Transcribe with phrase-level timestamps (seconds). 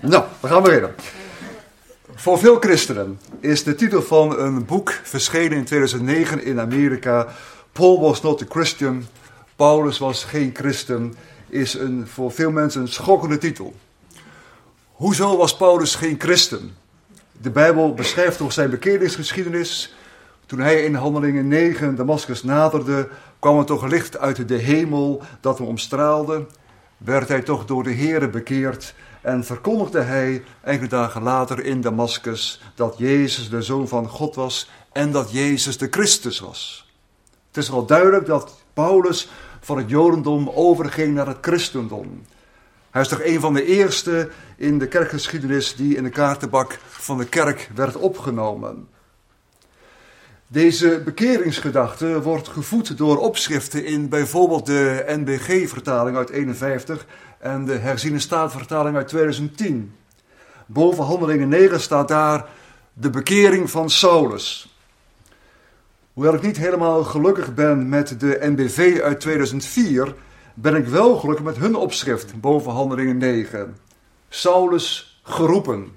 [0.00, 0.94] Nou, we gaan beginnen.
[2.14, 7.26] Voor veel christenen is de titel van een boek verschenen in 2009 in Amerika.
[7.72, 9.06] Paul was not a Christian.
[9.56, 11.14] Paulus was geen christen.
[11.48, 13.74] Is een, voor veel mensen een schokkende titel.
[14.92, 16.76] Hoezo was Paulus geen christen?
[17.32, 19.94] De Bijbel beschrijft toch zijn bekeringsgeschiedenis.
[20.46, 23.08] Toen hij in Handelingen 9 Damascus naderde,
[23.38, 26.46] kwam er toch licht uit de hemel dat hem omstraalde.
[26.96, 32.60] Werd hij toch door de Here bekeerd en verkondigde hij enkele dagen later in Damascus
[32.74, 36.88] dat Jezus de Zoon van God was en dat Jezus de Christus was.
[37.48, 39.28] Het is wel duidelijk dat Paulus
[39.60, 42.22] van het Jodendom overging naar het christendom.
[42.90, 47.18] Hij is toch een van de eerste in de kerkgeschiedenis die in de kaartenbak van
[47.18, 48.88] de kerk werd opgenomen.
[50.46, 57.06] Deze bekeringsgedachte wordt gevoed door opschriften in bijvoorbeeld de NBG-vertaling uit 51
[57.38, 59.94] en de herziene staatvertaling uit 2010.
[60.66, 62.46] Boven Handelingen 9 staat daar
[62.92, 64.76] de bekering van Saulus.
[66.12, 70.14] Hoewel ik niet helemaal gelukkig ben met de NBV uit 2004,
[70.54, 73.76] ben ik wel gelukkig met hun opschrift boven Handelingen 9.
[74.28, 75.96] Saulus geroepen.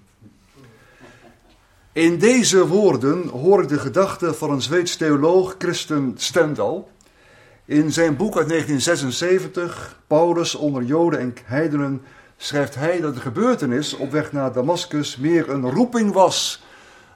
[1.91, 6.89] In deze woorden hoor ik de gedachte van een Zweeds theoloog, Christen Stendal.
[7.65, 12.01] In zijn boek uit 1976, Paulus onder Joden en heidenen,
[12.37, 16.63] schrijft hij dat de gebeurtenis op weg naar Damascus meer een roeping was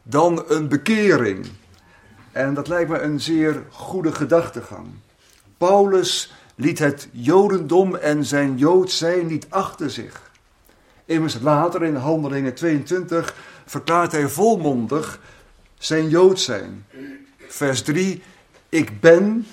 [0.04, 1.46] dan een bekering.
[2.32, 4.88] En dat lijkt me een zeer goede gedachtegang.
[5.58, 10.32] Paulus liet het Jodendom en zijn Jood zijn niet achter zich.
[11.06, 15.20] Immers later in Handelingen 22 verklaart hij volmondig
[15.78, 16.86] zijn Jood zijn.
[17.48, 18.24] Vers 3,
[18.70, 19.48] ik ben,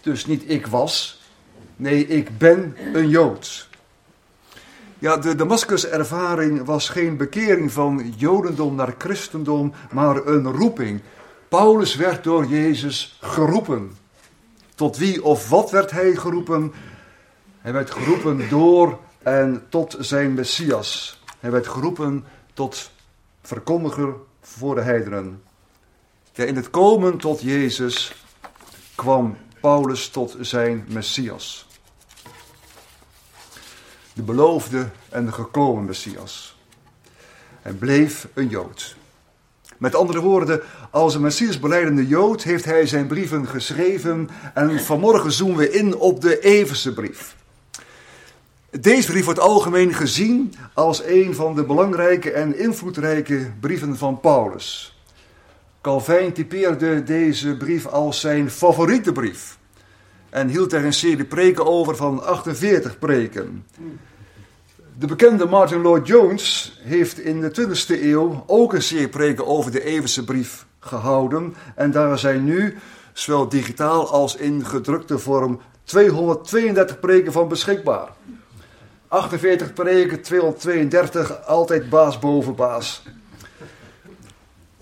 [0.00, 1.20] dus niet ik was,
[1.76, 3.68] nee, ik ben een Jood.
[4.98, 11.00] Ja, de Damascus-ervaring was geen bekering van Jodendom naar christendom, maar een roeping.
[11.48, 13.96] Paulus werd door Jezus geroepen.
[14.74, 16.72] Tot wie of wat werd hij geroepen?
[17.58, 21.22] Hij werd geroepen door en tot zijn Messias.
[21.38, 22.24] Hij werd geroepen
[22.54, 22.90] tot
[23.42, 25.42] verkondiger voor de heidenen.
[26.32, 28.24] Ja, in het komen tot Jezus
[28.94, 31.66] kwam Paulus tot zijn Messias.
[34.12, 36.58] De beloofde en de gekomen Messias.
[37.62, 38.96] Hij bleef een Jood.
[39.78, 45.32] Met andere woorden, als een Messias beleidende Jood heeft hij zijn brieven geschreven en vanmorgen
[45.32, 47.36] zoomen we in op de Everse brief.
[48.70, 54.99] Deze brief wordt algemeen gezien als een van de belangrijke en invloedrijke brieven van Paulus.
[55.80, 59.58] Calvijn typeerde deze brief als zijn favoriete brief
[60.30, 63.66] en hield er een serie preken over van 48 preken.
[64.98, 69.70] De bekende Martin Lloyd Jones heeft in de 20e eeuw ook een serie preken over
[69.70, 72.78] de Everse brief gehouden en daar zijn nu,
[73.12, 78.08] zowel digitaal als in gedrukte vorm, 232 preken van beschikbaar.
[79.08, 83.02] 48 preken, 232, altijd baas boven baas.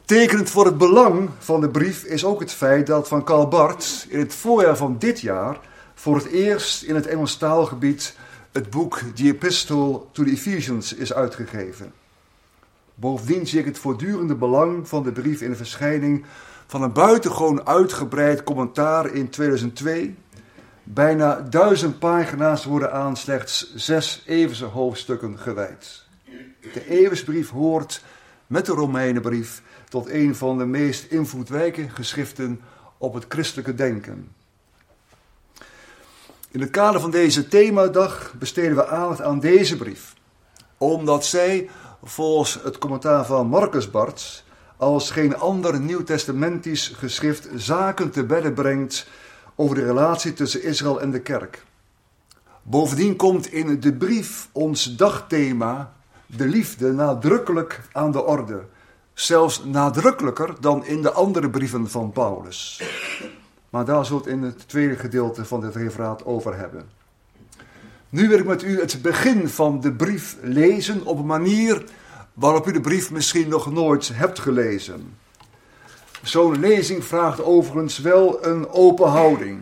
[0.09, 4.07] Tekenend voor het belang van de brief is ook het feit dat van Karl Barth
[4.09, 5.61] in het voorjaar van dit jaar
[5.95, 8.17] voor het eerst in het Engels taalgebied
[8.53, 11.93] het boek The Epistle to the Ephesians is uitgegeven.
[12.95, 16.25] Bovendien zie ik het voortdurende belang van de brief in de verschijning
[16.67, 20.17] van een buitengewoon uitgebreid commentaar in 2002
[20.83, 26.05] Bijna duizend pagina's worden aan slechts zes eeuwse hoofdstukken gewijd.
[26.73, 28.03] De Eeuwsbrief hoort
[28.47, 32.61] met de Romeinenbrief tot een van de meest invloedrijke geschriften
[32.99, 34.29] op het christelijke denken.
[36.51, 40.15] In het kader van deze themadag besteden we aandacht aan deze brief,
[40.79, 41.69] omdat zij,
[42.03, 44.45] volgens het commentaar van Marcus Barts,
[44.77, 49.09] als geen ander nieuwtestamentisch geschrift zaken te bedden brengt
[49.55, 51.65] over de relatie tussen Israël en de kerk.
[52.63, 55.93] Bovendien komt in de brief ons dagthema,
[56.27, 58.65] de liefde, nadrukkelijk aan de orde.
[59.19, 62.83] Zelfs nadrukkelijker dan in de andere brieven van Paulus.
[63.71, 66.89] Maar daar zult in het tweede gedeelte van dit referaat over hebben.
[68.09, 71.85] Nu wil ik met u het begin van de brief lezen op een manier
[72.33, 75.17] waarop u de brief misschien nog nooit hebt gelezen.
[76.23, 79.61] Zo'n lezing vraagt overigens wel een open houding.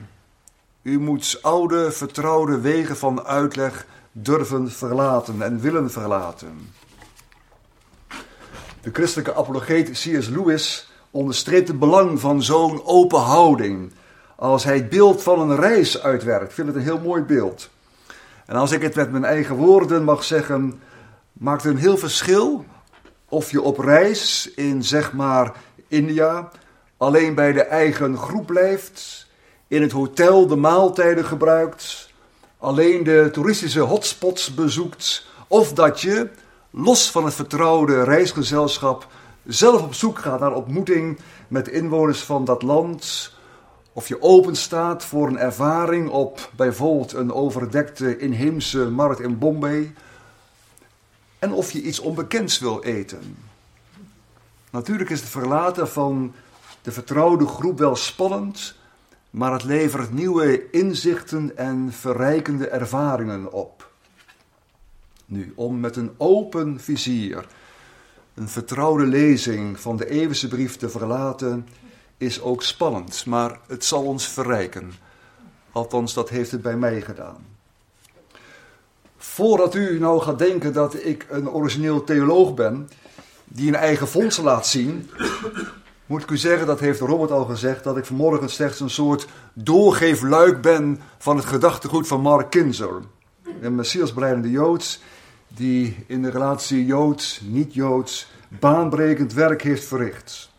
[0.82, 6.72] U moet oude, vertrouwde wegen van uitleg durven verlaten en willen verlaten.
[8.86, 10.28] De christelijke apologeet C.S.
[10.28, 13.92] Lewis onderstreept het belang van zo'n open houding.
[14.36, 16.58] Als hij het beeld van een reis uitwerkt.
[16.58, 17.70] Ik het een heel mooi beeld.
[18.44, 20.80] En als ik het met mijn eigen woorden mag zeggen.
[21.32, 22.64] maakt een heel verschil
[23.28, 25.52] of je op reis in zeg maar
[25.88, 26.50] India
[26.96, 29.26] alleen bij de eigen groep blijft,
[29.68, 32.10] in het hotel de maaltijden gebruikt,
[32.58, 36.28] alleen de toeristische hotspots bezoekt, of dat je,
[36.78, 39.06] los van het vertrouwde reisgezelschap,
[39.44, 41.19] zelf op zoek gaat naar ontmoeting
[41.49, 43.32] met inwoners van dat land,
[43.93, 49.94] of je open staat voor een ervaring op bijvoorbeeld een overdekte inheemse markt in Bombay,
[51.38, 53.37] en of je iets onbekends wil eten.
[54.70, 56.34] Natuurlijk is het verlaten van
[56.82, 58.75] de vertrouwde groep wel spannend,
[59.31, 63.85] maar het levert nieuwe inzichten en verrijkende ervaringen op.
[65.26, 67.46] Nu, om met een open vizier
[68.37, 71.69] een vertrouwde lezing van de eeuwige brief te verlaten,
[72.17, 74.93] is ook spannend, maar het zal ons verrijken.
[75.73, 77.46] Althans, dat heeft het bij mij gedaan.
[79.17, 82.88] Voordat u nou gaat denken dat ik een origineel theoloog ben,
[83.44, 85.11] die een eigen fondsen laat zien,
[86.06, 89.26] moet ik u zeggen, dat heeft Robert al gezegd, dat ik vanmorgen slechts een soort
[89.52, 93.02] doorgeefluik ben van het gedachtegoed van Mark Kinzer.
[93.61, 95.00] Een messiasbreidende Joods
[95.56, 100.50] die in de relatie Joods, niet-Joods, baanbrekend werk heeft verricht.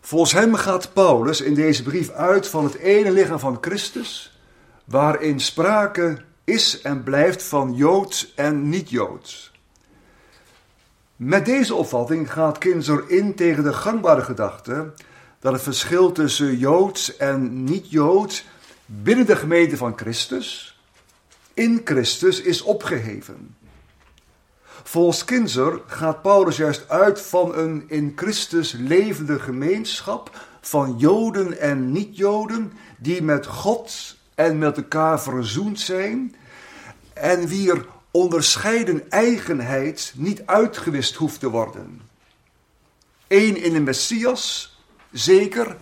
[0.00, 4.40] Volgens hem gaat Paulus in deze brief uit van het ene lichaam van Christus,
[4.84, 9.52] waarin sprake is en blijft van Joods en niet-Joods.
[11.16, 14.92] Met deze opvatting gaat Kinzer in tegen de gangbare gedachte
[15.40, 18.44] dat het verschil tussen Joods en niet-Joods
[18.86, 20.77] binnen de gemeente van Christus,
[21.58, 23.56] in Christus, is opgeheven.
[24.82, 31.92] Volgens Kinzer gaat Paulus juist uit van een in Christus levende gemeenschap van Joden en
[31.92, 36.34] niet-Joden die met God en met elkaar verzoend zijn
[37.12, 42.00] en wier onderscheiden eigenheid niet uitgewist hoeft te worden.
[43.28, 44.76] Eén in de Messias,
[45.12, 45.76] zeker,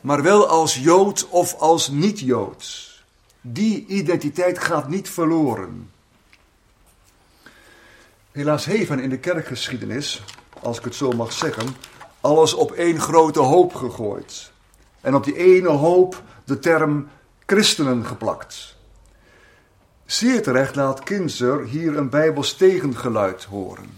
[0.00, 2.87] maar wel als Jood of als niet-Jood.
[3.52, 5.90] Die identiteit gaat niet verloren.
[8.30, 10.22] Helaas heeft men in de kerkgeschiedenis,
[10.60, 11.66] als ik het zo mag zeggen,
[12.20, 14.52] alles op één grote hoop gegooid.
[15.00, 17.08] En op die ene hoop de term
[17.46, 18.76] christenen geplakt.
[20.04, 23.90] Zeer terecht laat Kinzer hier een bijbels tegengeluid horen.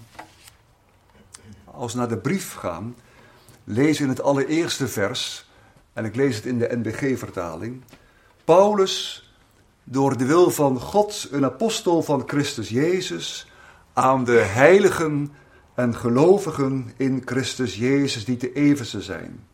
[1.64, 2.96] Als we naar de brief gaan,
[3.64, 5.49] lees in het allereerste vers,
[5.93, 7.82] en ik lees het in de NBG-vertaling,
[8.44, 9.25] Paulus,
[9.93, 13.47] door de wil van God, een apostel van Christus Jezus,
[13.93, 15.33] aan de heiligen
[15.75, 19.47] en gelovigen in Christus Jezus die te evense zijn.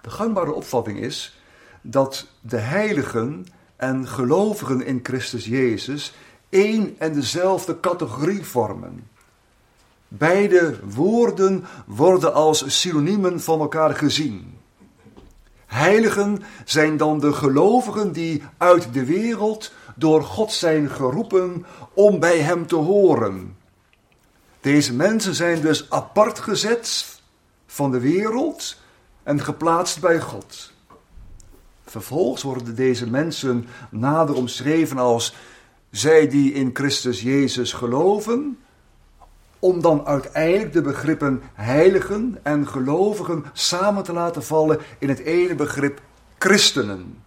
[0.00, 1.40] De gangbare opvatting is
[1.82, 3.46] dat de heiligen
[3.76, 6.14] en gelovigen in Christus Jezus
[6.48, 9.08] één en dezelfde categorie vormen.
[10.08, 14.57] Beide woorden worden als synoniemen van elkaar gezien.
[15.68, 22.38] Heiligen zijn dan de gelovigen die uit de wereld door God zijn geroepen om bij
[22.38, 23.56] Hem te horen.
[24.60, 27.06] Deze mensen zijn dus apart gezet
[27.66, 28.76] van de wereld
[29.22, 30.72] en geplaatst bij God.
[31.84, 35.34] Vervolgens worden deze mensen nader omschreven als
[35.90, 38.58] zij die in Christus Jezus geloven,
[39.58, 45.54] om dan uiteindelijk de begrippen heiligen en gelovigen samen te laten vallen in het ene
[45.54, 46.00] begrip
[46.38, 47.22] christenen.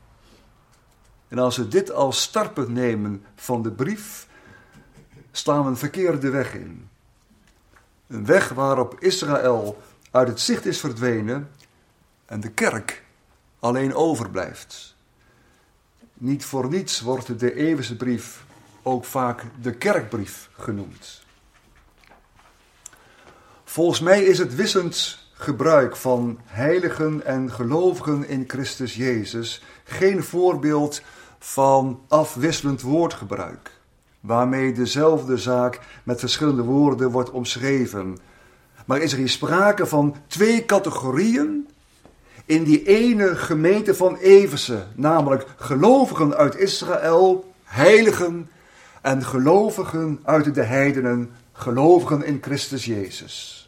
[1.28, 4.28] En als we dit als startpunt nemen van de brief,
[5.32, 6.90] staan we een verkeerde weg in.
[8.08, 11.50] Een weg waarop Israël uit het zicht is verdwenen
[12.26, 13.04] en de kerk
[13.60, 14.96] alleen overblijft.
[16.14, 18.44] Niet voor niets wordt de eeuwige brief
[18.84, 21.21] ook vaak de kerkbrief genoemd.
[23.72, 31.01] Volgens mij is het wissend gebruik van heiligen en gelovigen in Christus Jezus geen voorbeeld
[31.40, 33.72] van afwisselend woordgebruik,
[34.20, 38.18] waarmee dezelfde zaak met verschillende woorden wordt omschreven.
[38.86, 41.68] Maar is er hier sprake van twee categorieën
[42.46, 48.50] in die ene gemeente van Eversen, namelijk gelovigen uit Israël, heiligen
[49.01, 53.61] en gelovigen uit de heidenen, gelovigen in Christus Jezus.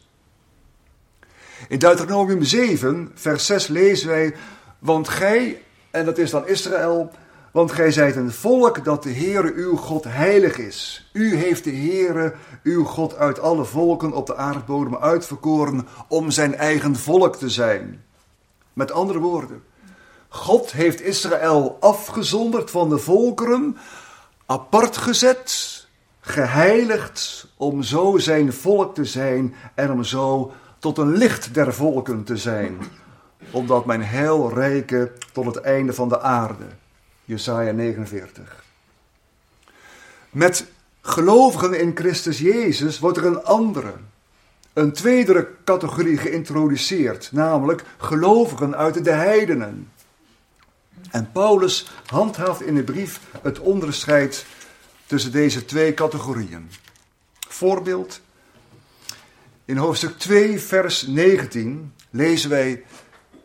[1.68, 4.36] In Deuteronomium 7, vers 6 lezen wij,
[4.80, 7.12] want gij, en dat is dan Israël,
[7.52, 11.10] want gij zijt een volk dat de Heere uw God heilig is.
[11.14, 16.56] U heeft de Heere uw God uit alle volken op de aardbodem uitverkoren om zijn
[16.56, 18.04] eigen volk te zijn.
[18.74, 19.64] Met andere woorden,
[20.30, 23.78] God heeft Israël afgezonderd van de volkeren,
[24.46, 25.82] apart gezet
[26.20, 30.52] geheiligd om zo zijn volk te zijn en om zo
[30.84, 32.78] tot een licht der volken te zijn,
[33.52, 36.66] omdat mijn heil rijke tot het einde van de aarde.
[37.26, 38.64] Jesaja 49.
[40.30, 40.66] Met
[41.02, 43.94] gelovigen in Christus Jezus wordt er een andere,
[44.74, 49.92] een tweede categorie geïntroduceerd, namelijk gelovigen uit de heidenen.
[51.12, 54.46] En Paulus handhaaft in de brief het onderscheid
[55.06, 56.70] tussen deze twee categorieën.
[57.48, 58.22] Voorbeeld.
[59.66, 62.84] In hoofdstuk 2, vers 19 lezen wij: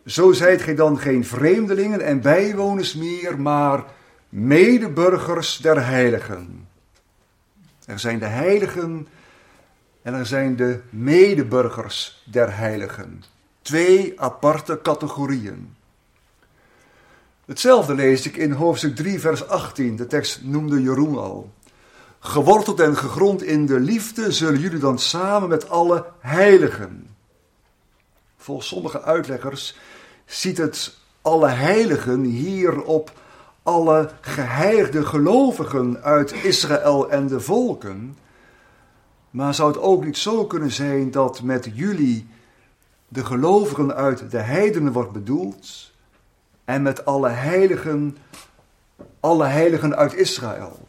[0.07, 3.85] Zo zijt gij dan geen vreemdelingen en bijwoners meer, maar
[4.29, 6.69] medeburgers der heiligen.
[7.85, 9.09] Er zijn de heiligen
[10.03, 13.23] en er zijn de medeburgers der heiligen.
[13.63, 15.77] Twee aparte categorieën.
[17.45, 19.97] Hetzelfde lees ik in hoofdstuk 3, vers 18.
[19.97, 21.53] De tekst noemde Jeroen al.
[22.21, 27.17] Geworteld en gegrond in de liefde zullen jullie dan samen met alle heiligen.
[28.37, 29.77] Volgens sommige uitleggers
[30.25, 33.13] ziet het alle heiligen hier op
[33.63, 38.17] alle geheiligde gelovigen uit Israël en de volken.
[39.31, 42.29] Maar zou het ook niet zo kunnen zijn dat met jullie
[43.09, 45.93] de gelovigen uit de heidenen wordt bedoeld
[46.65, 48.17] en met alle heiligen,
[49.21, 50.89] alle heiligen uit Israël?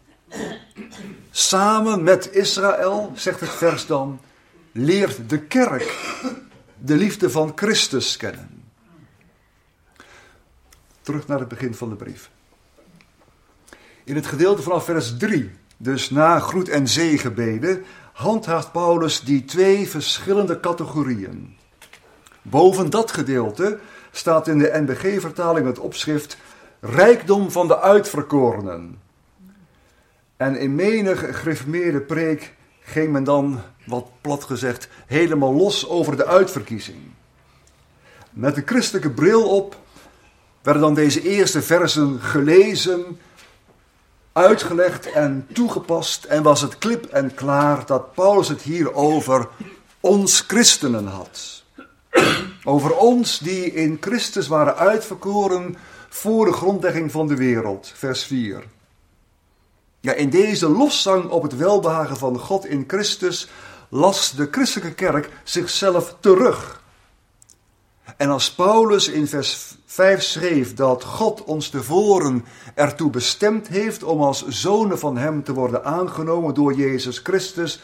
[1.39, 4.19] Samen met Israël, zegt het vers dan,
[4.71, 6.15] leert de kerk
[6.77, 8.63] de liefde van Christus kennen.
[11.01, 12.29] Terug naar het begin van de brief.
[14.03, 19.89] In het gedeelte vanaf vers 3, dus na groet en zegenbeden, handhaaft Paulus die twee
[19.89, 21.57] verschillende categorieën.
[22.41, 23.79] Boven dat gedeelte
[24.11, 26.37] staat in de NBG-vertaling het opschrift
[26.79, 29.07] Rijkdom van de uitverkorenen.
[30.39, 36.25] En in menig gereformeerde preek ging men dan, wat plat gezegd, helemaal los over de
[36.25, 36.97] uitverkiezing.
[38.31, 39.77] Met de christelijke bril op
[40.61, 43.19] werden dan deze eerste versen gelezen,
[44.33, 46.23] uitgelegd en toegepast.
[46.23, 49.47] En was het klip en klaar dat Paulus het hier over
[49.99, 51.63] ons christenen had.
[52.63, 55.77] Over ons die in Christus waren uitverkoren
[56.09, 57.91] voor de grondlegging van de wereld.
[57.95, 58.63] Vers 4.
[60.01, 63.47] Ja, in deze loszang op het welbehagen van God in Christus
[63.89, 66.83] las de christelijke kerk zichzelf terug.
[68.17, 74.21] En als Paulus in vers 5 schreef dat God ons tevoren ertoe bestemd heeft om
[74.21, 77.81] als zonen van Hem te worden aangenomen door Jezus Christus,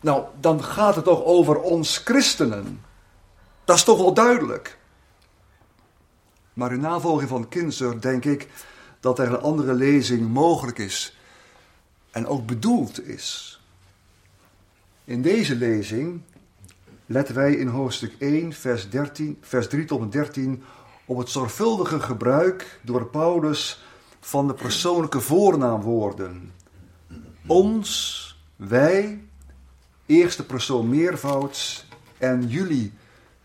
[0.00, 2.84] nou, dan gaat het toch over ons christenen.
[3.64, 4.78] Dat is toch wel duidelijk.
[6.52, 8.48] Maar in navolging van Kinzer denk ik
[9.00, 11.16] dat er een andere lezing mogelijk is
[12.14, 13.60] en ook bedoeld is.
[15.04, 16.20] In deze lezing
[17.06, 20.62] letten wij in hoofdstuk 1, vers, 13, vers 3 tot en 13
[21.04, 23.84] op het zorgvuldige gebruik door Paulus
[24.20, 26.52] van de persoonlijke voornaamwoorden.
[27.46, 29.24] Ons, wij,
[30.06, 31.86] eerste persoon meervouds
[32.18, 32.92] en jullie,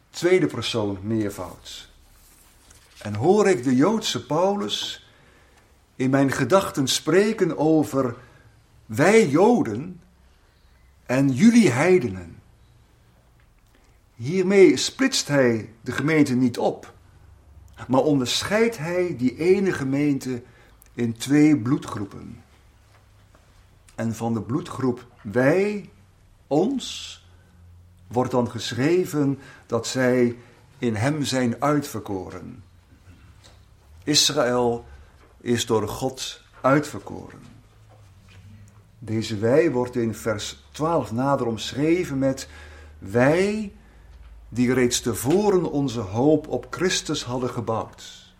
[0.09, 1.91] tweede persoon meervouds.
[2.97, 5.07] En hoor ik de Joodse Paulus
[5.95, 8.15] in mijn gedachten spreken over
[8.89, 10.01] wij Joden
[11.05, 12.41] en jullie heidenen.
[14.15, 16.93] Hiermee splitst hij de gemeente niet op,
[17.87, 20.43] maar onderscheidt hij die ene gemeente
[20.93, 22.43] in twee bloedgroepen.
[23.95, 25.89] En van de bloedgroep wij,
[26.47, 27.17] ons,
[28.07, 30.37] wordt dan geschreven dat zij
[30.77, 32.63] in hem zijn uitverkoren.
[34.03, 34.85] Israël
[35.41, 37.58] is door God uitverkoren.
[38.99, 42.49] Deze wij wordt in vers 12 nader omschreven met
[42.97, 43.73] wij
[44.49, 48.33] die reeds tevoren onze hoop op Christus hadden gebouwd.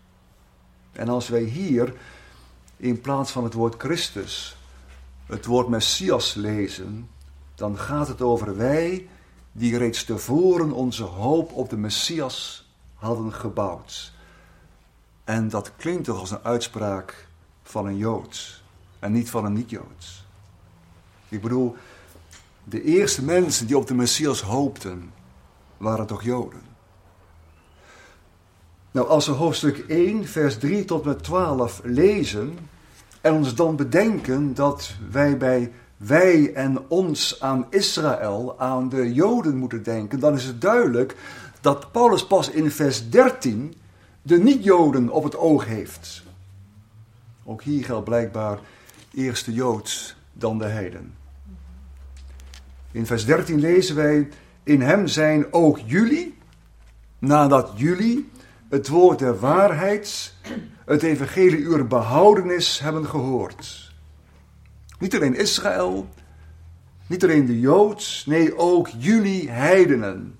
[0.92, 1.94] En als wij hier
[2.76, 4.58] in plaats van het woord Christus
[5.26, 7.08] het woord Messias lezen,
[7.54, 9.08] dan gaat het over wij
[9.52, 14.12] die reeds tevoren onze hoop op de Messias hadden gebouwd.
[15.24, 17.28] En dat klinkt toch als een uitspraak
[17.62, 18.62] van een Jood
[18.98, 20.19] en niet van een niet-Joods.
[21.30, 21.76] Ik bedoel,
[22.64, 25.12] de eerste mensen die op de Messias hoopten,
[25.76, 26.60] waren toch Joden.
[28.90, 32.58] Nou, als we hoofdstuk 1, vers 3 tot met 12 lezen
[33.20, 39.56] en ons dan bedenken dat wij bij wij en ons aan Israël, aan de Joden
[39.56, 41.16] moeten denken, dan is het duidelijk
[41.60, 43.74] dat Paulus pas in vers 13
[44.22, 46.22] de niet-Joden op het oog heeft.
[47.44, 48.58] Ook hier geldt blijkbaar
[49.14, 51.14] eerst de Jood, dan de heiden.
[52.92, 54.28] In vers 13 lezen wij:
[54.62, 56.38] In hem zijn ook jullie,
[57.18, 58.30] nadat jullie
[58.68, 60.34] het woord der waarheid,
[60.84, 63.92] het evangelie uw behoudenis hebben gehoord.
[64.98, 66.08] Niet alleen Israël,
[67.06, 70.38] niet alleen de Joods, nee ook jullie heidenen.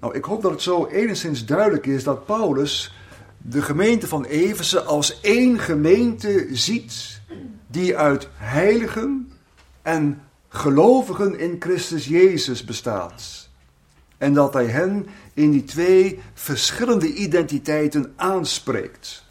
[0.00, 2.94] Nou, ik hoop dat het zo enigszins duidelijk is dat Paulus
[3.38, 7.20] de gemeente van Efeze als één gemeente ziet
[7.66, 9.32] die uit heiligen
[9.84, 13.48] en gelovigen in Christus Jezus bestaat.
[14.18, 19.24] En dat hij hen in die twee verschillende identiteiten aanspreekt.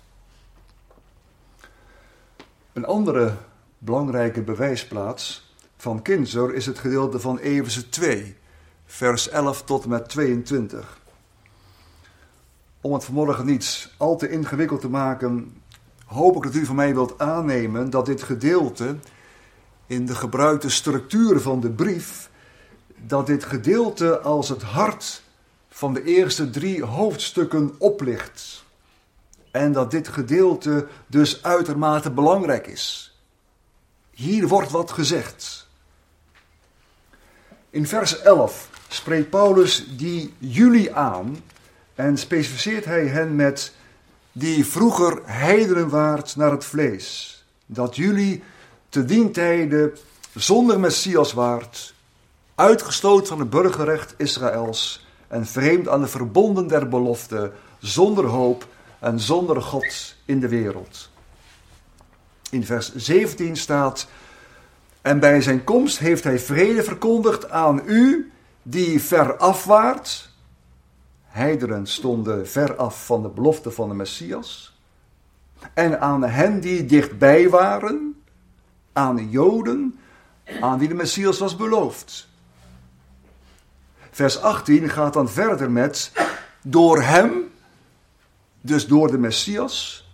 [2.74, 3.36] Een andere
[3.78, 8.36] belangrijke bewijsplaats van Kinzer is het gedeelte van Efeze 2,
[8.86, 11.00] vers 11 tot en met 22.
[12.82, 15.62] Om het vanmorgen niet al te ingewikkeld te maken,
[16.06, 18.96] hoop ik dat u van mij wilt aannemen dat dit gedeelte
[19.94, 22.30] in de gebruikte structuur van de brief,
[22.98, 25.22] dat dit gedeelte als het hart
[25.70, 28.64] van de eerste drie hoofdstukken oplicht.
[29.52, 33.18] En dat dit gedeelte dus uitermate belangrijk is.
[34.12, 35.68] Hier wordt wat gezegd.
[37.70, 41.38] In vers 11 spreekt Paulus die jullie aan
[41.96, 43.74] en specificeert hij hen met
[44.32, 47.38] die vroeger heidenen waard naar het vlees.
[47.66, 48.44] Dat jullie
[48.94, 49.94] te dien tijde
[50.34, 51.94] zonder Messias waard,
[52.56, 58.68] uitgesloten van het burgerrecht Israëls en vreemd aan de verbonden der belofte, zonder hoop
[59.00, 61.10] en zonder God in de wereld.
[62.50, 64.08] In vers 17 staat:
[65.02, 68.32] En bij zijn komst heeft hij vrede verkondigd aan u
[68.64, 70.30] die ver afwaart.
[71.24, 74.78] Heideren stonden ver af van de belofte van de Messias.
[75.74, 78.13] En aan hen die dichtbij waren,
[78.94, 80.00] aan de Joden,
[80.62, 82.28] aan wie de Messias was beloofd.
[84.12, 86.12] Vers 18 gaat dan verder met:
[86.62, 87.32] Door hem,
[88.62, 90.08] dus door de Messias,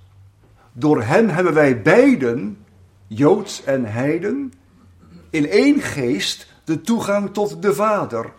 [0.74, 2.66] door hem hebben wij beiden,
[3.08, 4.54] Joods en Heiden,
[5.30, 8.32] in één geest de toegang tot de Vader.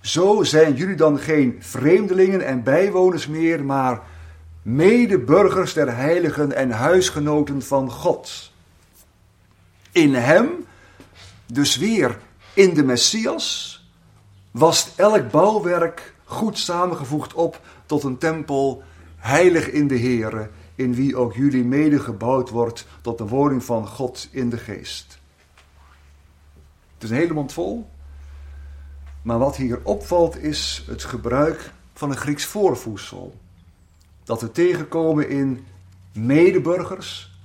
[0.00, 4.02] Zo zijn jullie dan geen vreemdelingen en bijwoners meer, maar
[4.62, 8.49] medeburgers der heiligen en huisgenoten van God.
[9.92, 10.48] In hem,
[11.46, 12.18] dus weer
[12.54, 13.78] in de Messias,
[14.50, 18.82] was elk bouwwerk goed samengevoegd op tot een tempel
[19.16, 23.86] heilig in de Here, in wie ook jullie mede gebouwd wordt tot de woning van
[23.86, 25.18] God in de geest.
[26.94, 27.90] Het is een hele mond vol.
[29.22, 33.34] Maar wat hier opvalt is het gebruik van een Grieks voorvoedsel.
[34.24, 35.66] Dat we tegenkomen in
[36.12, 37.38] medeburgers,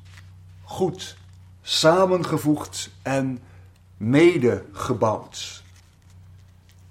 [0.63, 1.17] goed
[1.67, 3.39] samengevoegd en
[3.97, 5.63] medegebouwd.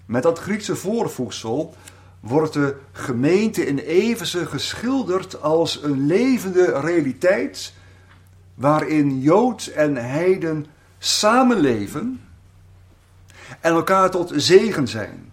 [0.07, 1.75] Met dat Griekse voorvoegsel
[2.21, 7.73] wordt de gemeente in Efeze geschilderd als een levende realiteit
[8.55, 10.67] waarin Jood en Heiden
[10.99, 12.21] samenleven
[13.61, 15.33] en elkaar tot zegen zijn.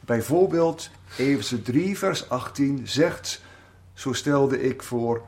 [0.00, 3.42] Bijvoorbeeld Efeze 3 vers 18 zegt,
[3.94, 5.22] zo stelde ik voor,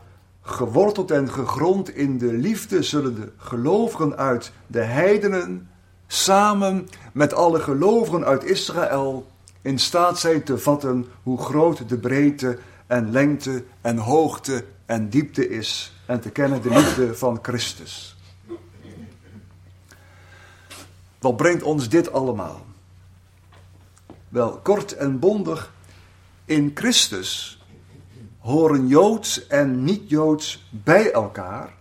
[0.48, 5.70] geworteld en gegrond in de liefde zullen de gelovigen uit de heidenen
[6.06, 9.26] samen met alle gelovigen uit Israël
[9.62, 15.48] in staat zijn te vatten hoe groot de breedte en lengte en hoogte en diepte
[15.48, 18.16] is en te kennen de liefde van Christus.
[21.18, 22.66] Wat brengt ons dit allemaal?
[24.28, 25.72] Wel, kort en bondig,
[26.44, 27.57] in Christus
[28.48, 31.74] horen Joods en niet-Joods bij elkaar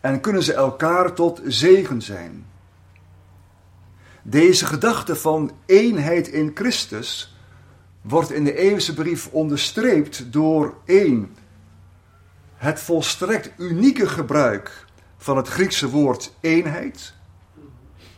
[0.00, 2.46] en kunnen ze elkaar tot zegen zijn.
[4.22, 7.36] Deze gedachte van eenheid in Christus
[8.00, 11.36] wordt in de eeuwse brief onderstreept door één,
[12.54, 17.14] het volstrekt unieke gebruik van het Griekse woord eenheid.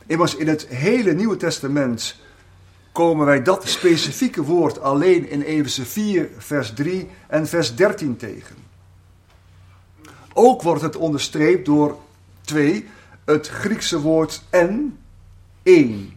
[0.06, 2.19] Immers in het hele Nieuwe Testament
[3.00, 8.56] komen wij dat specifieke woord alleen in Efeze 4, vers 3 en vers 13 tegen.
[10.32, 11.98] Ook wordt het onderstreept door
[12.40, 12.88] twee,
[13.24, 14.98] het Griekse woord en,
[15.62, 16.16] één.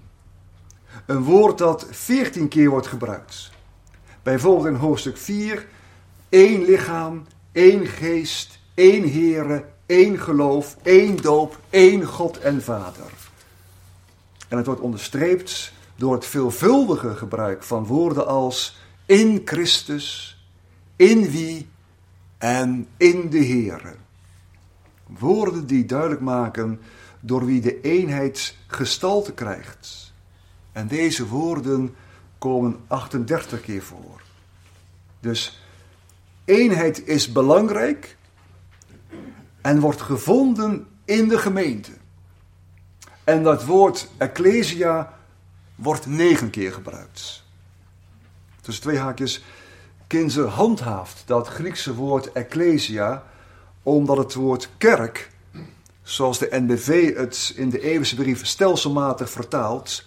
[1.05, 3.51] Een woord dat veertien keer wordt gebruikt.
[4.23, 5.67] Bijvoorbeeld in hoofdstuk 4,
[6.29, 13.11] één lichaam, één geest, één Heere, één geloof, één doop, één God en Vader.
[14.47, 20.37] En het wordt onderstreept door het veelvuldige gebruik van woorden als in Christus,
[20.95, 21.67] in wie
[22.37, 23.95] en in de Heere.
[25.07, 26.79] Woorden die duidelijk maken
[27.19, 30.13] door wie de eenheid gestalte krijgt.
[30.71, 31.95] En deze woorden
[32.37, 34.21] komen 38 keer voor.
[35.19, 35.61] Dus
[36.45, 38.17] eenheid is belangrijk
[39.61, 41.91] en wordt gevonden in de gemeente.
[43.23, 45.17] En dat woord ecclesia
[45.75, 47.43] wordt negen keer gebruikt.
[48.61, 49.43] Dus twee haakjes.
[50.07, 53.23] Kinzer handhaaft dat Griekse woord ecclesia,
[53.83, 55.31] omdat het woord kerk,
[56.01, 60.05] zoals de NBV het in de eeuwse brief stelselmatig vertaalt,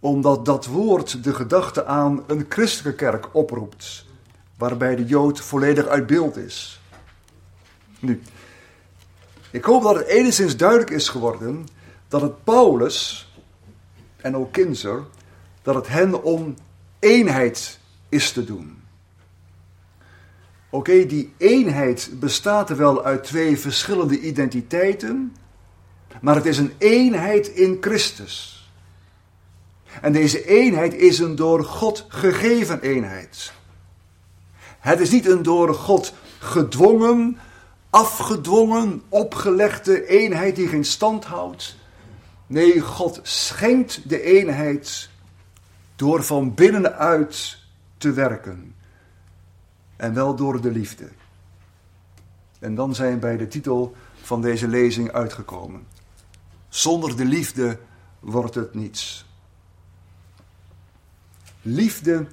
[0.00, 4.04] omdat dat woord de gedachte aan een christelijke kerk oproept,
[4.56, 6.80] waarbij de Jood volledig uit beeld is.
[7.98, 8.22] Nu,
[9.50, 11.66] ik hoop dat het enigszins duidelijk is geworden
[12.08, 13.25] dat het Paulus
[14.26, 15.04] en ook Kinzer,
[15.62, 16.54] dat het hen om
[16.98, 18.82] eenheid is te doen.
[20.70, 25.36] Oké, die eenheid bestaat er wel uit twee verschillende identiteiten,
[26.20, 28.70] maar het is een eenheid in Christus.
[30.00, 33.52] En deze eenheid is een door God gegeven eenheid.
[34.78, 37.38] Het is niet een door God gedwongen,
[37.90, 41.76] afgedwongen, opgelegde eenheid die geen stand houdt.
[42.46, 45.10] Nee, God schenkt de eenheid
[45.96, 47.58] door van binnenuit
[47.98, 48.74] te werken.
[49.96, 51.08] En wel door de liefde.
[52.58, 55.86] En dan zijn bij de titel van deze lezing uitgekomen.
[56.68, 57.78] Zonder de liefde
[58.20, 59.26] wordt het niets.
[61.62, 62.26] Liefde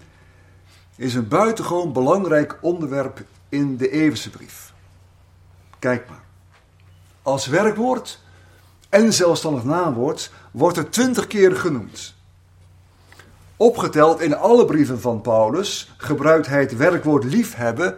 [0.96, 4.74] is een buitengewoon belangrijk onderwerp in de Eeuwse brief.
[5.80, 6.24] Kijk maar.
[7.22, 8.23] Als werkwoord
[8.94, 12.14] en zelfstandig naamwoord wordt het twintig keer genoemd.
[13.58, 17.98] Opgeteld in alle brieven van Paulus gebruikt hij het werkwoord liefhebben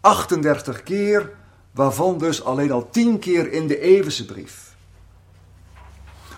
[0.00, 1.30] 38 keer,
[1.70, 4.74] waarvan dus alleen al 10 keer in de Eeuwse brief.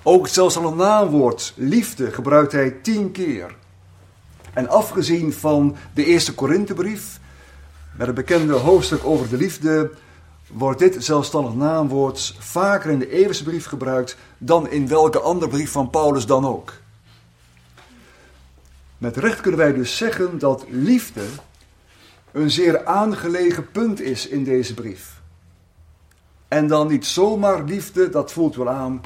[0.03, 3.55] Ook zelfs al een naamwoord liefde gebruikt hij 10 keer.
[4.53, 7.21] En afgezien van de eerste Korinthebrief,
[7.97, 9.91] met een bekende hoofdstuk over de liefde,
[10.53, 15.71] wordt dit zelfstandig naamwoord vaker in de Eeuwse brief gebruikt dan in welke andere brief
[15.71, 16.73] van Paulus dan ook.
[18.99, 21.25] Met recht kunnen wij dus zeggen dat liefde
[22.33, 25.21] een zeer aangelegen punt is in deze brief.
[26.49, 29.01] En dan niet zomaar liefde, dat voelt wel aan,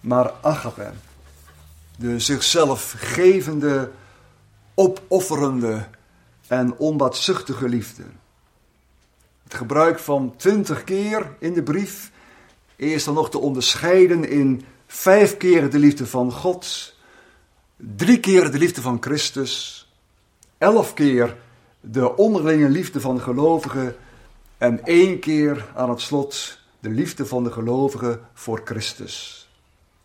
[0.00, 0.92] maar agape.
[1.96, 3.90] De zichzelf gevende,
[4.74, 5.86] opofferende
[6.46, 8.02] en onbaatzuchtige liefde.
[9.44, 12.10] Het gebruik van twintig keer in de brief
[12.76, 16.94] is dan nog te onderscheiden in vijf keer de liefde van God,
[17.76, 19.82] drie keer de liefde van Christus,
[20.58, 21.36] elf keer
[21.80, 23.96] de onderlinge liefde van de gelovigen
[24.58, 29.48] en één keer aan het slot de liefde van de gelovigen voor Christus.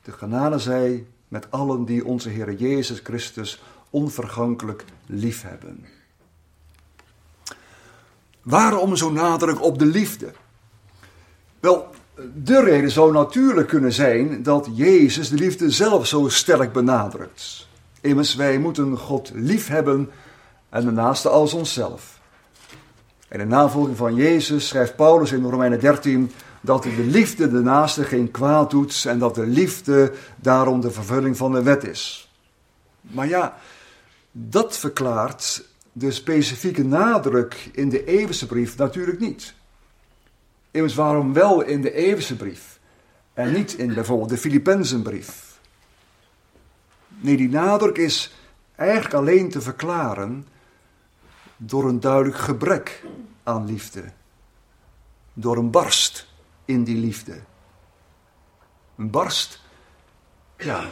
[0.02, 5.99] De genade zij met allen die onze Heer Jezus Christus onvergankelijk liefhebben.
[8.50, 10.32] Waarom zo nadruk op de liefde?
[11.60, 11.88] Wel,
[12.36, 17.68] de reden zou natuurlijk kunnen zijn dat Jezus de liefde zelf zo sterk benadrukt.
[18.02, 20.10] Immers, wij moeten God liefhebben
[20.70, 22.20] en de naaste als onszelf.
[23.30, 26.32] In navolging van Jezus schrijft Paulus in Romeinen 13
[26.62, 31.38] dat de liefde de naaste geen kwaad doet en dat de liefde daarom de vervulling
[31.38, 32.32] van de wet is.
[33.02, 33.58] Maar ja,
[34.32, 35.64] dat verklaart
[36.00, 39.54] de specifieke nadruk in de Eeuwse brief natuurlijk niet.
[40.72, 42.80] Immers waarom wel in de Eeuwse brief
[43.34, 45.60] en niet in bijvoorbeeld de Filippenzenbrief?
[47.08, 48.34] Nee, die nadruk is
[48.76, 50.48] eigenlijk alleen te verklaren
[51.58, 53.04] door een duidelijk gebrek
[53.44, 54.04] aan liefde.
[55.34, 56.28] Door een barst
[56.66, 57.40] in die liefde.
[58.96, 59.62] Een barst,
[60.58, 60.90] ja,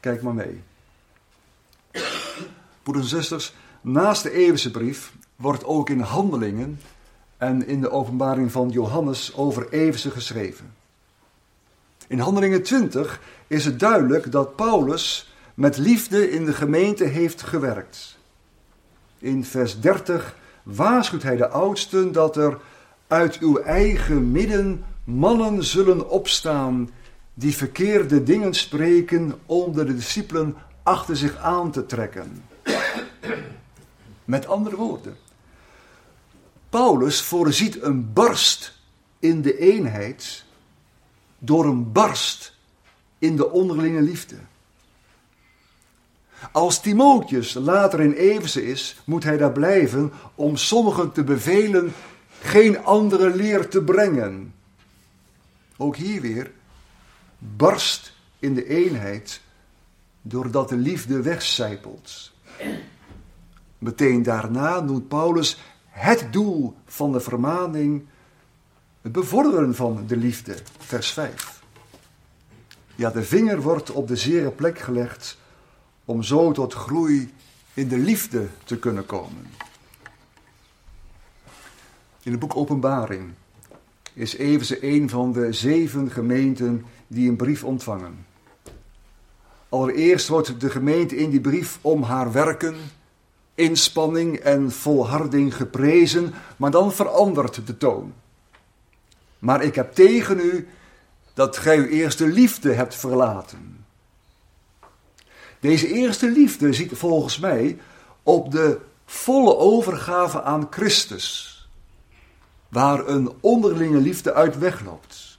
[0.00, 0.62] kijk maar mee.
[2.82, 3.54] Broeders en zusters,
[3.86, 6.80] naast de eeuwse brief wordt ook in handelingen
[7.36, 10.74] en in de openbaring van Johannes over eeuwse geschreven.
[12.08, 18.18] In handelingen 20 is het duidelijk dat Paulus met liefde in de gemeente heeft gewerkt.
[19.18, 22.58] In vers 30 waarschuwt hij de oudsten dat er
[23.06, 26.90] uit uw eigen midden mannen zullen opstaan
[27.34, 32.42] die verkeerde dingen spreken om de discipelen achter zich aan te trekken.
[34.26, 35.16] Met andere woorden,
[36.68, 38.78] Paulus voorziet een barst
[39.18, 40.44] in de eenheid
[41.38, 42.54] door een barst
[43.18, 44.36] in de onderlinge liefde.
[46.52, 51.92] Als Timotheus later in Efeze is, moet hij daar blijven om sommigen te bevelen
[52.40, 54.54] geen andere leer te brengen.
[55.76, 56.50] Ook hier weer,
[57.38, 59.40] barst in de eenheid
[60.22, 62.32] doordat de liefde wegcijpelt.
[63.78, 68.04] Meteen daarna noemt Paulus het doel van de vermaning
[69.00, 71.62] het bevorderen van de liefde, vers 5.
[72.94, 75.38] Ja, de vinger wordt op de zere plek gelegd
[76.04, 77.32] om zo tot groei
[77.74, 79.46] in de liefde te kunnen komen.
[82.22, 83.30] In het boek Openbaring
[84.12, 88.26] is Everse een van de zeven gemeenten die een brief ontvangen.
[89.68, 92.76] Allereerst wordt de gemeente in die brief om haar werken,
[93.56, 98.14] inspanning en volharding geprezen, maar dan verandert de toon.
[99.38, 100.68] Maar ik heb tegen u
[101.34, 103.84] dat gij uw eerste liefde hebt verlaten.
[105.60, 107.78] Deze eerste liefde ziet volgens mij
[108.22, 111.52] op de volle overgave aan Christus,
[112.68, 115.38] waar een onderlinge liefde uit wegloopt.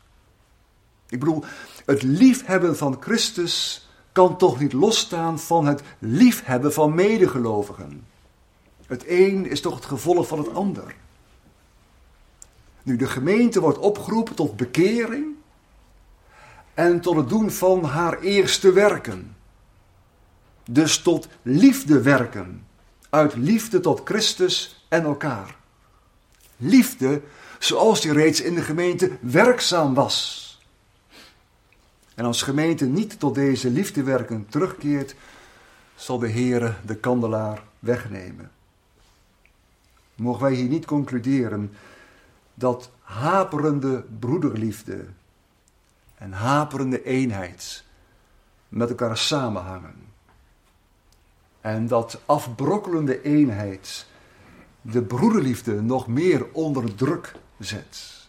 [1.10, 1.44] Ik bedoel,
[1.86, 3.87] het liefhebben van Christus
[4.18, 8.06] kan toch niet losstaan van het liefhebben van medegelovigen.
[8.88, 10.96] Het een is toch het gevolg van het ander.
[12.84, 15.26] Nu, de gemeente wordt opgeroepen tot bekering
[16.74, 19.36] en tot het doen van haar eerste werken.
[20.70, 22.66] Dus tot liefde werken,
[23.10, 25.56] uit liefde tot Christus en elkaar.
[26.56, 27.22] Liefde
[27.60, 30.47] zoals die reeds in de gemeente werkzaam was.
[32.18, 35.16] En als gemeente niet tot deze liefdewerken terugkeert,
[35.96, 38.52] zal de Heere de kandelaar wegnemen.
[40.16, 41.74] Mogen wij hier niet concluderen
[42.54, 45.06] dat haperende broederliefde
[46.16, 47.84] en haperende eenheid
[48.70, 49.96] met elkaar samenhangen.
[51.62, 54.06] En dat afbrokkelende eenheid
[54.82, 58.28] de broederliefde nog meer onder druk zet.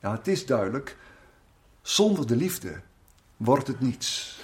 [0.00, 0.96] Het is duidelijk,
[1.82, 2.80] zonder de liefde
[3.36, 4.40] wordt het niets.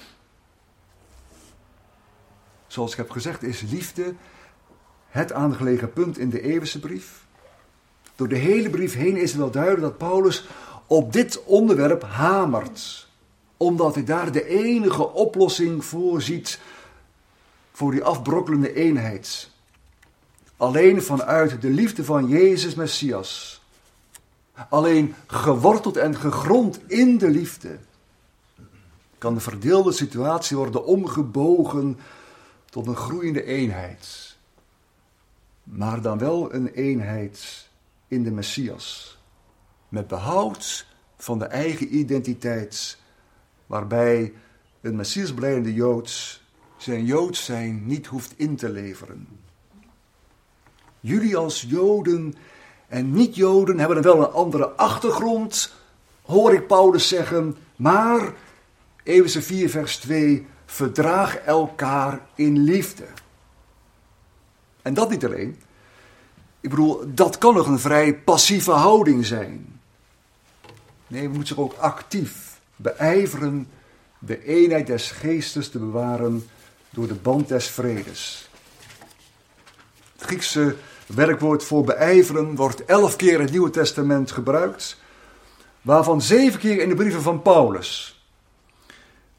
[2.67, 4.15] Zoals ik heb gezegd, is liefde
[5.09, 7.27] het aangelegen punt in de eeuwse brief.
[8.15, 10.49] Door de hele brief heen is het wel duidelijk dat Paulus
[10.87, 13.09] op dit onderwerp hamert,
[13.57, 16.61] omdat hij daar de enige oplossing voor ziet
[17.73, 19.51] voor die afbrokkelende eenheid.
[20.57, 23.58] Alleen vanuit de liefde van Jezus Messias.
[24.69, 27.79] Alleen geworteld en gegrond in de liefde
[29.19, 31.99] kan de verdeelde situatie worden omgebogen
[32.71, 34.37] tot een groeiende eenheid.
[35.63, 37.69] Maar dan wel een eenheid
[38.09, 39.19] in de Messias.
[39.89, 42.99] Met behoud van de eigen identiteit,
[43.67, 44.33] waarbij
[44.81, 46.43] een Messias blijvende Joods
[46.77, 49.29] zijn Joods zijn niet hoeft in te leveren.
[51.01, 52.35] Jullie als Joden
[52.89, 55.75] en niet-Joden hebben wel een andere achtergrond,
[56.23, 58.33] hoor ik Paulus zeggen, maar,
[59.03, 63.05] Efeze 4 vers 2, verdraag elkaar in liefde.
[64.83, 65.61] En dat niet alleen.
[66.61, 69.81] Ik bedoel, dat kan nog een vrij passieve houding zijn.
[71.07, 73.69] Nee, we moeten zich ook actief beijveren
[74.19, 76.49] de eenheid des geestes te bewaren
[76.91, 78.49] door de band des vredes.
[80.13, 80.77] Het Griekse
[81.09, 84.97] werkwoord voor beijveren wordt elf keer in het Nieuwe Testament gebruikt,
[85.83, 88.23] waarvan zeven keer in de brieven van Paulus.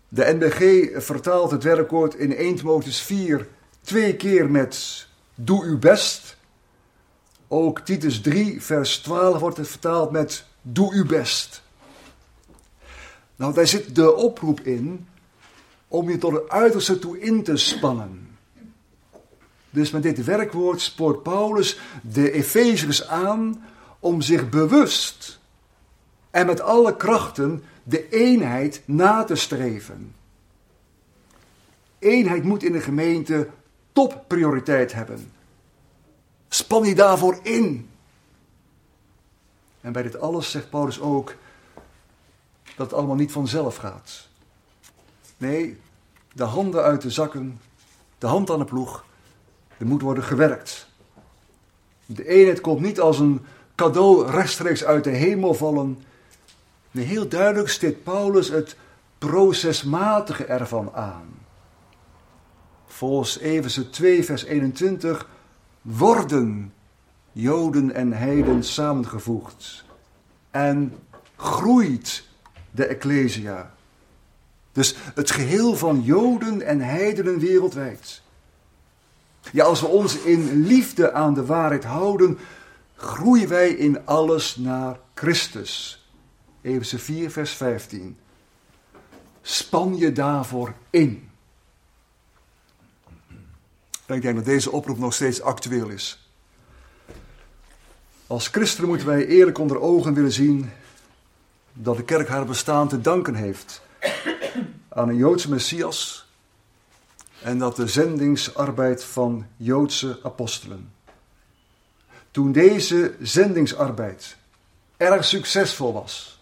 [0.08, 3.47] De NBG vertaalt het werkwoord in 1 Timotheus 4
[3.82, 6.38] twee keer met doe uw best.
[7.47, 11.62] Ook Titus 3 vers 12 wordt het vertaald met doe uw best.
[13.36, 15.08] Nou, daar zit de oproep in
[15.88, 18.29] om je tot het uiterste toe in te spannen.
[19.69, 23.63] Dus met dit werkwoord spoort Paulus de Efeziërs aan
[23.99, 25.39] om zich bewust
[26.32, 30.15] en met alle krachten de eenheid na te streven.
[31.99, 33.49] Eenheid moet in de gemeente
[33.91, 35.32] topprioriteit hebben.
[36.49, 37.89] Span je daarvoor in.
[39.82, 41.36] En bij dit alles zegt Paulus ook
[42.75, 44.27] dat het allemaal niet vanzelf gaat.
[45.38, 45.79] Nee,
[46.34, 47.62] de handen uit de zakken,
[48.17, 49.05] de hand aan de ploeg,
[49.80, 50.88] er moet worden gewerkt.
[52.06, 53.42] De eenheid komt niet als een
[53.76, 56.04] cadeau rechtstreeks uit de hemel vallen.
[56.92, 58.76] Nee, heel duidelijk stipt Paulus het
[59.18, 61.28] procesmatige ervan aan.
[62.86, 65.30] Volgens Efeze 2, vers 21
[65.82, 66.74] worden
[67.32, 69.86] Joden en Heiden samengevoegd
[70.52, 70.96] en
[71.36, 72.24] groeit
[72.72, 73.74] de Ecclesia.
[74.72, 78.22] Dus het geheel van Joden en heidenen wereldwijd.
[79.52, 82.38] Ja, als we ons in liefde aan de waarheid houden,
[82.96, 86.04] groeien wij in alles naar Christus.
[86.62, 88.18] Efeze 4, vers 15.
[89.42, 91.30] span je daarvoor in.
[94.06, 96.30] En ik denk dat deze oproep nog steeds actueel is.
[98.28, 100.72] Als christenen moeten wij eerlijk onder ogen willen zien
[101.74, 103.82] dat de kerk haar bestaan te danken heeft
[104.90, 106.29] aan een Joodse Messias
[107.43, 110.91] en dat de zendingsarbeid van Joodse apostelen.
[112.32, 114.38] Toen deze zendingsarbeid
[114.97, 116.39] erg succesvol was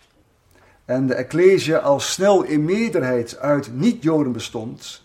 [0.85, 5.01] en de Ecclesia al snel in meerderheid uit niet-Joden bestond,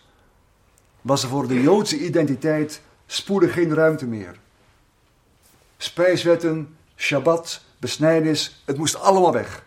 [1.01, 4.39] was er voor de Joodse identiteit spoedig geen ruimte meer.
[5.77, 9.65] Spijswetten, Shabbat, besnijdenis, het moest allemaal weg.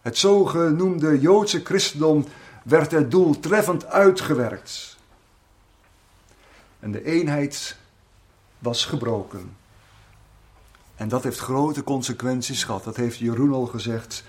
[0.00, 2.24] Het zogenoemde Joodse christendom
[2.64, 4.96] werd er doeltreffend uitgewerkt.
[6.80, 7.76] En de eenheid
[8.58, 9.56] was gebroken.
[10.94, 12.84] En dat heeft grote consequenties gehad.
[12.84, 14.24] Dat heeft Jeroen al gezegd.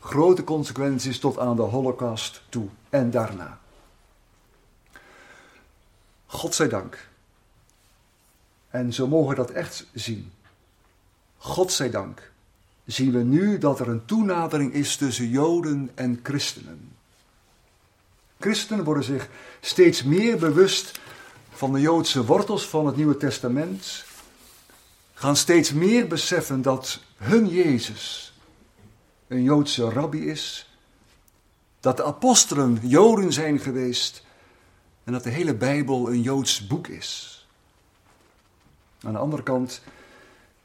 [0.00, 3.58] Grote consequenties tot aan de Holocaust toe en daarna.
[6.26, 7.08] God zij dank.
[8.68, 10.32] En zo mogen we dat echt zien.
[11.36, 12.30] God zij dank
[12.86, 16.95] zien we nu dat er een toenadering is tussen Joden en christenen.
[18.38, 19.28] Christenen worden zich
[19.60, 21.00] steeds meer bewust
[21.50, 24.04] van de Joodse wortels van het Nieuwe Testament,
[25.14, 28.34] gaan steeds meer beseffen dat hun Jezus
[29.28, 30.70] een Joodse rabbi is,
[31.80, 34.24] dat de apostelen Joden zijn geweest
[35.04, 37.46] en dat de hele Bijbel een Joods boek is.
[39.00, 39.80] Aan de andere kant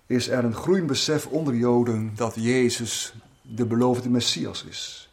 [0.06, 5.11] is er een groeiend besef onder Joden dat Jezus de beloofde Messias is.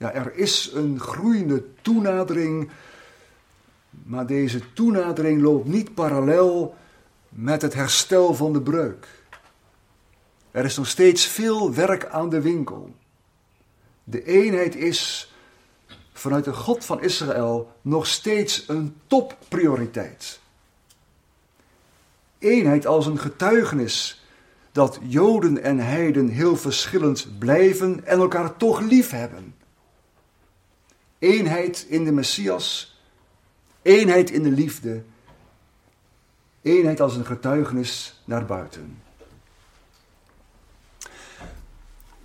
[0.00, 2.70] Ja, er is een groeiende toenadering,
[3.90, 6.74] maar deze toenadering loopt niet parallel
[7.28, 9.06] met het herstel van de breuk.
[10.50, 12.94] Er is nog steeds veel werk aan de winkel.
[14.04, 15.32] De eenheid is
[16.12, 20.40] vanuit de God van Israël nog steeds een topprioriteit.
[22.38, 24.24] Eenheid als een getuigenis
[24.72, 29.58] dat Joden en Heiden heel verschillend blijven en elkaar toch lief hebben.
[31.20, 32.98] Eenheid in de Messias,
[33.82, 35.02] eenheid in de liefde,
[36.62, 39.02] eenheid als een getuigenis naar buiten.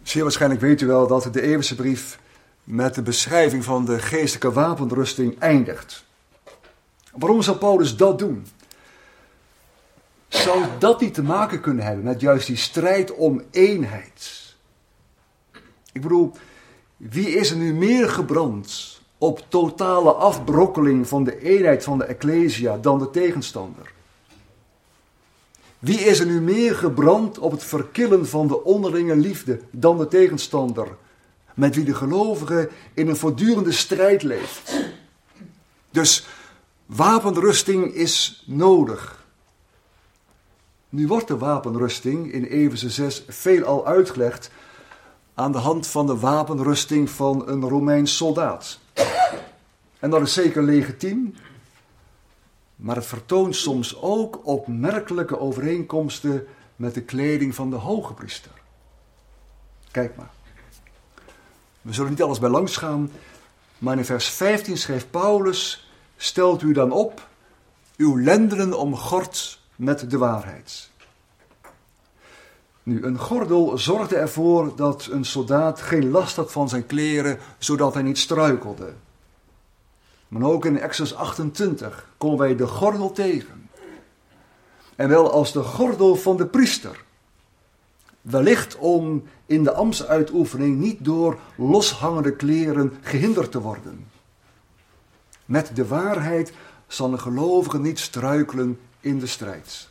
[0.03, 2.19] Zeer waarschijnlijk weet u wel dat de Eeuwse brief
[2.63, 6.05] met de beschrijving van de geestelijke wapenrusting eindigt.
[7.11, 8.47] Waarom zou Paulus dat doen?
[10.27, 14.55] Zou dat niet te maken kunnen hebben met juist die strijd om eenheid?
[15.91, 16.33] Ik bedoel,
[16.97, 22.77] wie is er nu meer gebrand op totale afbrokkeling van de eenheid van de Ecclesia
[22.77, 23.93] dan de tegenstander?
[25.79, 30.07] Wie is er nu meer gebrand op het verkillen van de onderlinge liefde dan de
[30.07, 30.87] tegenstander,
[31.53, 34.73] met wie de gelovige in een voortdurende strijd leeft?
[35.91, 36.27] Dus
[36.85, 39.25] wapenrusting is nodig.
[40.89, 44.49] Nu wordt de wapenrusting in Efeze 6 veelal uitgelegd
[45.35, 48.79] aan de hand van de wapenrusting van een Romeins soldaat.
[49.99, 51.35] En dat is zeker legitiem,
[52.75, 58.51] maar het vertoont soms ook opmerkelijke overeenkomsten met de kleding van de hoge priester.
[59.91, 60.31] Kijk maar.
[61.81, 63.11] We zullen niet alles bij langs gaan,
[63.77, 67.27] maar in vers 15 schrijft Paulus: Stelt u dan op
[67.97, 70.89] uw lendenen omgord met de waarheid.
[72.85, 77.93] Nu, een gordel zorgde ervoor dat een soldaat geen last had van zijn kleren, zodat
[77.93, 78.93] hij niet struikelde.
[80.27, 83.69] Maar ook in Exodus 28 komen wij de gordel tegen.
[84.95, 87.03] En wel als de gordel van de priester.
[88.21, 94.07] Wellicht om in de ambtsuitoefening niet door loshangende kleren gehinderd te worden.
[95.45, 96.53] Met de waarheid
[96.87, 99.89] zal een gelovige niet struikelen in de strijd.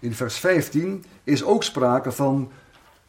[0.00, 2.50] In vers 15 is ook sprake van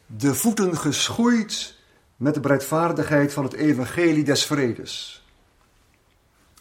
[0.06, 1.74] de voeten geschoeid
[2.16, 5.24] met de breedvaardigheid van het evangelie des vredes.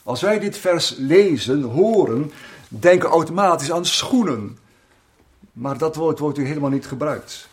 [0.03, 2.31] Als wij dit vers lezen, horen,
[2.67, 4.57] denken automatisch aan schoenen.
[5.53, 7.47] Maar dat woord wordt u helemaal niet gebruikt.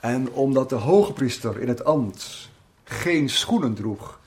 [0.00, 2.48] En omdat de hogepriester in het ambt
[2.84, 4.20] geen schoenen droeg,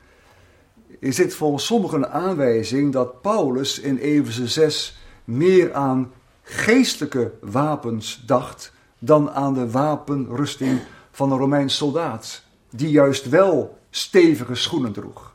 [1.00, 6.12] is dit volgens sommigen een aanwijzing dat Paulus in Efeze 6 meer aan
[6.50, 10.80] geestelijke wapens dacht dan aan de wapenrusting
[11.12, 15.34] van een Romeins soldaat, die juist wel stevige schoenen droeg.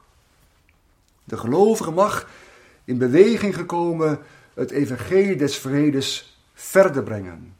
[1.24, 2.28] De gelovige mag
[2.84, 4.18] in beweging gekomen
[4.54, 7.56] het evangelie des vredes verder brengen.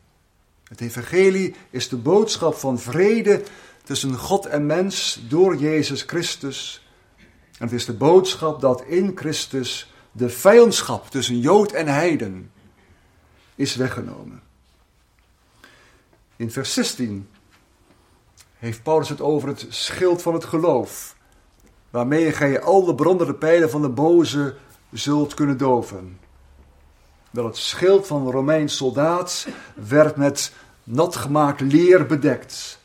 [0.64, 3.42] Het evangelie is de boodschap van vrede
[3.84, 6.86] tussen God en mens door Jezus Christus.
[7.58, 12.50] En het is de boodschap dat in Christus de vijandschap tussen Jood en Heiden
[13.62, 14.42] is weggenomen.
[16.36, 17.28] In vers 16
[18.58, 21.16] heeft Paulus het over het schild van het geloof,
[21.90, 24.54] waarmee gij al de brandende pijlen van de boze
[24.90, 26.18] zult kunnen doven.
[27.30, 30.52] Wel, het schild van een Romeins soldaat werd met
[30.84, 32.78] natgemaakt leer bedekt.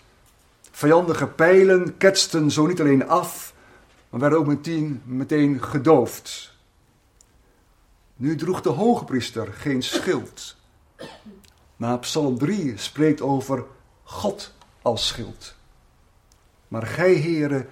[0.71, 3.53] Vijandige pijlen ketsten zo niet alleen af,
[4.09, 6.55] maar werden ook meteen, meteen gedoofd.
[8.15, 10.56] Nu droeg de hogepriester geen schild.
[11.75, 13.65] Maar Psalm 3 spreekt over
[14.03, 15.55] God als schild.
[16.67, 17.67] Maar gij, heren,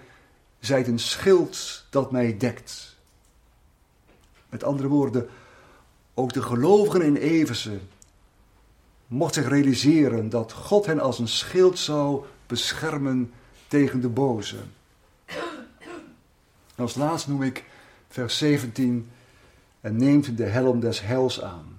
[0.60, 2.96] zijt een schild dat mij dekt.
[4.50, 5.30] Met andere woorden,
[6.14, 7.80] ook de gelovigen in Everse
[9.08, 13.34] mocht zich realiseren dat God hen als een schild zou beschermen
[13.68, 14.58] tegen de boze.
[16.76, 17.66] En als laatst noem ik
[18.08, 19.10] vers 17
[19.82, 21.75] en neemt de helm des heils aan.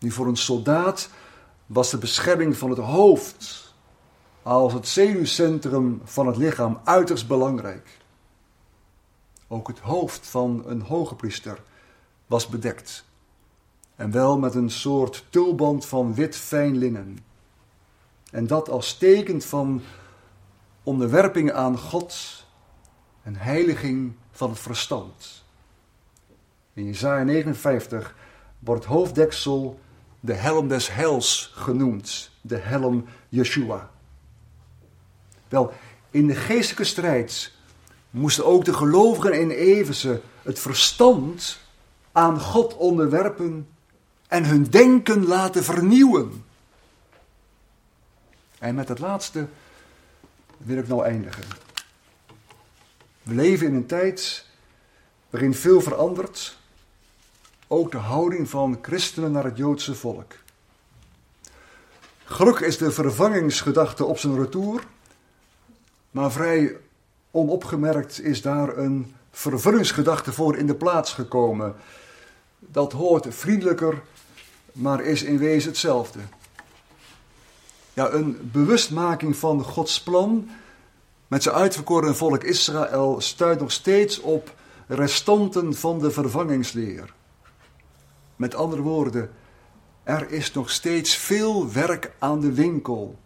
[0.00, 1.10] Nu voor een soldaat
[1.66, 3.74] was de bescherming van het hoofd
[4.42, 7.98] als het zenuwcentrum van het lichaam uiterst belangrijk.
[9.48, 11.62] Ook het hoofd van een hoge priester
[12.26, 13.04] was bedekt.
[13.96, 17.18] En wel met een soort tulband van wit fijn linnen.
[18.30, 19.82] En dat als teken van
[20.82, 22.44] onderwerping aan God
[23.22, 25.44] en heiliging van het verstand.
[26.72, 28.14] In Jesaja 59
[28.58, 29.78] wordt het hoofddeksel
[30.20, 33.90] de helm des heils genoemd, de helm Yeshua.
[35.48, 35.72] Wel,
[36.10, 37.52] in de geestelijke strijd
[38.10, 41.58] moesten ook de gelovigen in Everse het verstand
[42.12, 43.68] aan God onderwerpen
[44.28, 46.44] en hun denken laten vernieuwen.
[48.58, 49.46] En met het laatste
[50.56, 51.44] wil ik nou eindigen.
[53.22, 54.46] We leven in een tijd
[55.30, 56.58] waarin veel verandert,
[57.72, 60.32] ook de houding van christenen naar het Joodse volk.
[62.24, 64.82] Gelukkig is de vervangingsgedachte op zijn retour,
[66.10, 66.76] maar vrij
[67.30, 71.74] onopgemerkt is daar een vervullingsgedachte voor in de plaats gekomen.
[72.58, 74.02] Dat hoort vriendelijker,
[74.72, 76.18] maar is in wezen hetzelfde.
[77.92, 80.50] Ja, een bewustmaking van Gods plan
[81.28, 84.54] met zijn uitverkoren volk Israël stuit nog steeds op
[84.86, 87.18] restanten van de vervangingsleer.
[88.40, 89.30] Met andere woorden,
[90.02, 93.18] er is nog steeds veel werk aan de winkel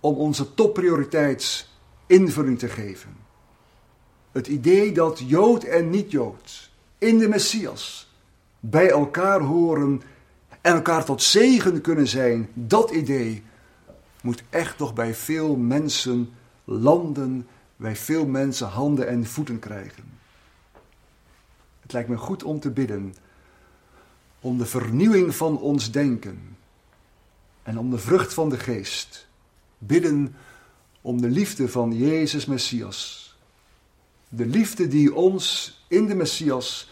[0.00, 1.68] om onze topprioriteit
[2.06, 3.16] invulling te geven.
[4.32, 8.12] Het idee dat Jood en niet-Jood in de Messias
[8.60, 10.02] bij elkaar horen
[10.60, 13.42] en elkaar tot zegen kunnen zijn, dat idee
[14.22, 16.32] moet echt nog bij veel mensen
[16.64, 20.04] landen, bij veel mensen handen en voeten krijgen.
[21.80, 23.14] Het lijkt me goed om te bidden
[24.44, 26.56] om de vernieuwing van ons denken
[27.62, 29.26] en om de vrucht van de geest.
[29.78, 30.36] Bidden
[31.00, 33.34] om de liefde van Jezus Messias.
[34.28, 36.90] De liefde die ons in de Messias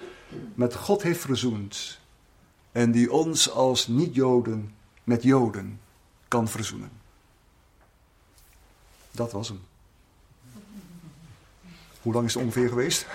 [0.55, 1.99] met God heeft verzoend
[2.73, 4.75] en die ons als niet-Joden
[5.05, 5.81] met Joden
[6.29, 6.91] kan verzoenen.
[9.11, 9.61] Dat was hem.
[12.03, 13.07] Hoe lang is het ongeveer geweest?